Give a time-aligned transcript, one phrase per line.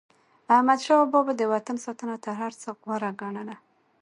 [0.55, 3.55] احمدشاه بابا به د وطن ساتنه تر هر څه غوره ګڼله.